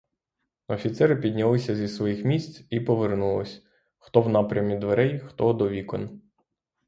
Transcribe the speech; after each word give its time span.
Офіцери 0.67 1.15
піднялися 1.15 1.75
зі 1.75 1.87
своїх 1.87 2.25
місць 2.25 2.63
і 2.69 2.79
повернулись, 2.79 3.63
хто 3.97 4.21
в 4.21 4.29
напрямі 4.29 4.77
дверей, 4.77 5.19
хто 5.19 5.53
до 5.53 5.69
вікон. 5.69 6.21